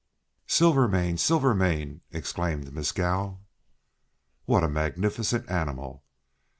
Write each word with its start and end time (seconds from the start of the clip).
"Silvermane! 0.47 1.15
Silvermane!" 1.19 2.01
exclaimed 2.11 2.73
Mescal. 2.73 3.39
"What 4.45 4.63
a 4.63 4.67
magnificent 4.67 5.47
animal!" 5.47 6.03